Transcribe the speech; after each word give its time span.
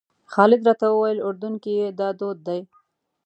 خالد 0.33 0.61
راته 0.67 0.87
وویل 0.91 1.19
اردن 1.27 1.53
کې 1.63 1.73
دا 1.99 2.09
دود 2.19 2.37
دی. 2.47 2.61